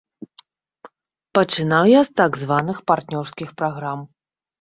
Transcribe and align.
Пачынаў 1.37 1.83
я 1.91 2.01
з 2.07 2.11
так 2.21 2.39
званых 2.45 2.77
партнёрскіх 2.93 3.53
праграм. 3.61 3.99